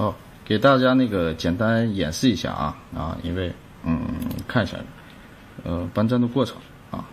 [0.00, 0.14] 哦，
[0.46, 3.52] 给大家那个简单演示一下啊啊，因为
[3.84, 4.00] 嗯，
[4.48, 4.78] 看一下，
[5.62, 6.56] 呃，搬砖的过程
[6.90, 7.04] 啊，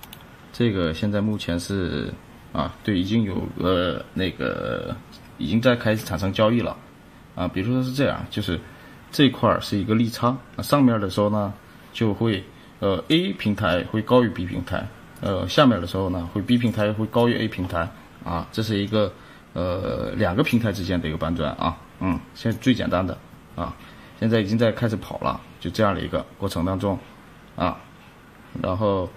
[0.54, 2.14] 这个现在目前是
[2.54, 4.96] 啊，对，已经有呃那个
[5.38, 6.78] 已经在开始产生交易了
[7.36, 8.58] 啊，比如说是这样，就是
[9.12, 11.54] 这块是一个利差，那上面的时候呢
[11.92, 12.42] 就会
[12.80, 14.88] 呃 A 平台会高于 B 平台，
[15.20, 17.90] 呃下面的时候呢会 B 平台会高于 A 平台
[18.24, 19.12] 啊，这是一个
[19.52, 21.76] 呃两个平台之间的一个搬砖啊。
[22.00, 23.18] 嗯，现在最简单的
[23.56, 23.76] 啊，
[24.20, 26.98] 现在已经在开始跑了，就这样的一个过程当中
[27.56, 27.76] 啊，
[28.62, 29.10] 然后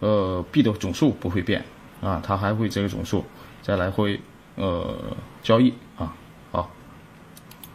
[0.00, 1.64] 呃币的总数不会变
[2.00, 3.24] 啊，它还会这个总数
[3.62, 4.20] 再来回
[4.56, 4.96] 呃
[5.44, 6.12] 交易啊，
[6.50, 6.70] 好，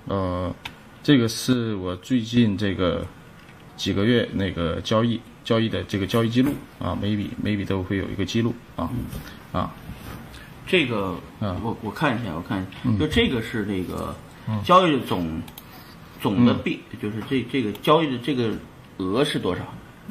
[0.08, 0.53] 呃
[1.02, 3.05] 这个是我最近这个
[3.78, 8.89] 几个月那个交易交易的这个交易记录啊，每笔每笔都会有一个记录啊
[9.53, 9.72] 啊，
[10.67, 14.14] 这个我我看一下，我看一下，就这个是那个。
[14.63, 15.41] 交易的总
[16.21, 18.52] 总的币就是这这个交易的这个
[18.97, 19.61] 额是多少？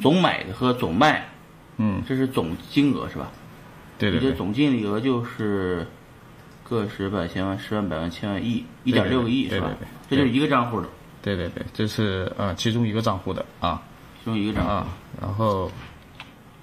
[0.01, 1.27] 总买的和总卖，
[1.77, 3.31] 嗯，这是总金额是吧？
[3.97, 4.19] 对对。
[4.19, 5.85] 你的总净利额就是
[6.63, 9.69] 个十百千万十万百万千万亿一点六个亿是吧？
[10.09, 10.87] 这就是一个账户的。
[11.21, 13.81] 对对对，这是啊其中一个账户的啊，
[14.19, 14.87] 其中一个账户。
[15.21, 15.71] 然后。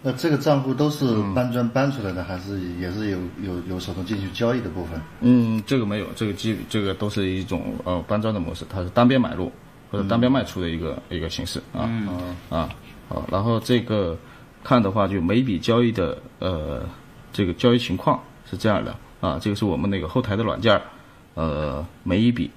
[0.03, 4.99] 那这个账户都是搬砖搬出来的，还是也是有有有手动进去交易的部分？
[5.21, 9.53] 嗯，这个没有，这个基这个都是一种呃搬砖的模式，它是单边买入
[9.91, 11.85] 或者单边卖出的一个一个形式啊
[12.49, 12.69] 啊
[13.11, 14.17] 好，然后这个
[14.65, 16.83] 看的话，就每笔交易的呃
[17.31, 18.19] 这个交易情况
[18.51, 20.81] 是这样的啊，这个是我们那个后台的软件
[21.35, 22.51] 呃每一笔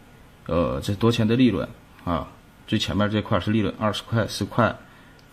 [0.47, 1.67] 呃这多钱的利润
[2.05, 2.25] 啊，
[2.67, 4.73] 最前面这块是利润二十块十块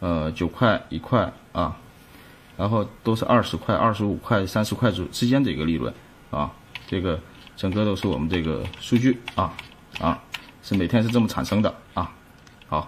[0.01, 1.77] 呃九块一块啊。
[2.61, 5.91] 然后都是二十块、二十五块、三十块之之间的一个利润，
[6.31, 6.53] 啊，
[6.87, 7.19] 这个
[7.57, 9.51] 整个都是我们这个数据啊
[9.99, 10.23] 啊，
[10.63, 12.13] 是每天是这么产生的啊，
[12.69, 12.87] 好，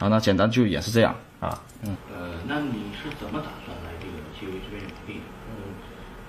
[0.00, 5.20] 啊，那简单就也是这样啊，嗯，呃，那你是怎么打算来这个 G V 这边盈利？
[5.46, 5.78] 嗯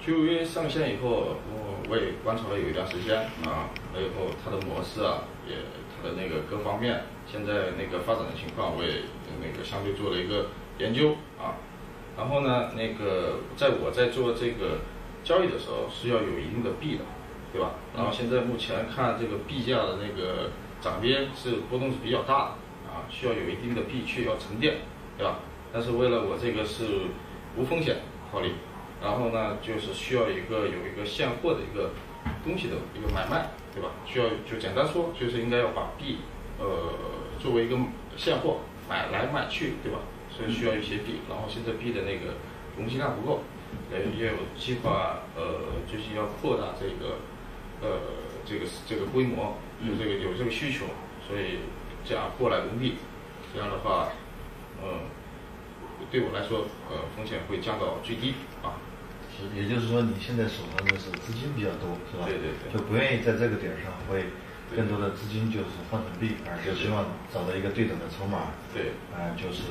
[0.06, 3.18] ，G V 上线以后，我我也观察了有一段时间
[3.50, 5.56] 啊，了以后它的模式啊，也
[5.90, 9.01] 它的那个各方面，现在那个发展的情况，我也
[9.41, 11.57] 那个相对做了一个研究啊。
[12.18, 14.80] 然后呢，那个在我在做这个
[15.24, 17.03] 交易的时候是要有一定的币的，
[17.52, 17.72] 对吧？
[17.96, 22.52] 然后现在目前看这个币价的那个涨跌是波动是比较大的
[22.88, 24.78] 啊，需要有一定的币去要沉淀，
[25.18, 25.40] 对吧？
[25.74, 26.86] 但是为了我这个是
[27.58, 27.98] 无风险
[28.31, 28.54] 套利，
[29.02, 31.92] 然后呢就是需要一个有一个现货的一个
[32.44, 33.90] 东西的一个买卖，对吧？
[34.06, 36.20] 需要就简单说就是应该要把币
[36.59, 36.66] 呃
[37.40, 37.75] 作为一个
[38.16, 38.59] 现货
[38.90, 40.00] 买来买去，对吧？
[40.29, 42.35] 所以需要一些币，然后现在币的那个
[42.78, 43.44] 容积量不够，
[43.90, 47.19] 呃，也有计划，呃，就是要扩大这个，
[47.81, 48.00] 呃，
[48.45, 50.85] 这个这个规模，有这个有这个需求，
[51.25, 51.59] 所以
[52.03, 52.95] 这样过来融币，
[53.53, 54.09] 这样的话，
[54.84, 55.07] 嗯，
[56.12, 58.75] 对我来说，呃，风险会降到最低啊。
[59.56, 62.25] 也就是说你现在手上的是资金比较多，是吧？
[62.25, 62.72] 对对对。
[62.72, 64.25] 就不愿意在这个点上会
[64.74, 67.03] 更多的资金就是换成币，啊，就希望
[67.34, 68.53] 找到一个对等的筹码。
[68.74, 68.94] 对。
[69.12, 69.64] 啊，就是。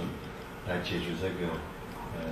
[0.66, 1.52] 来解决这个，
[2.16, 2.24] 呃，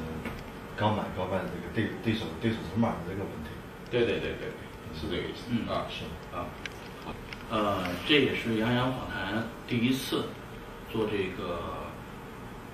[0.75, 3.51] 高买高卖这个对对手对手筹码的这个问题。
[3.91, 5.51] 对对对对对，是这个意思。
[5.51, 6.47] 嗯啊是啊，
[7.51, 10.25] 呃，这也是杨洋访谈第一次
[10.91, 11.59] 做这个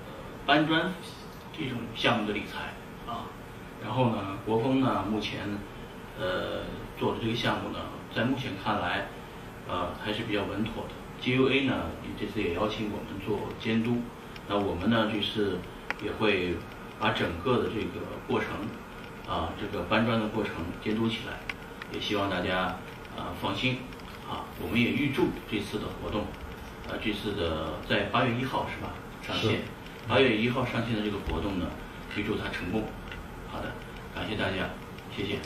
[0.07, 0.13] 呃
[0.47, 0.93] 搬砖
[1.53, 3.27] 这种项目的理财啊。
[3.83, 5.41] 然后呢，国风呢目前
[6.21, 6.63] 呃
[6.97, 7.81] 做的这个项目呢，
[8.15, 9.09] 在目前看来
[9.69, 10.91] 呃还是比较稳妥的。
[11.23, 11.75] GUA 呢，
[12.19, 13.99] 这次也邀请我们做监督。
[14.49, 15.59] 那我们呢，就是
[16.03, 16.57] 也会
[16.99, 18.49] 把整个的这个过程，
[19.29, 21.41] 啊，这个搬砖的过程监督起来，
[21.93, 22.79] 也希望大家
[23.17, 23.79] 啊放心，
[24.29, 26.23] 啊，我们也预祝这次的活动，
[26.89, 29.61] 啊，这次的在八月一号是吧上线？
[30.09, 31.67] 八月一号上线的这个活动呢，
[32.17, 32.85] 预祝它成功。
[33.51, 33.71] 好的，
[34.15, 34.71] 感谢大家，
[35.15, 35.39] 谢谢。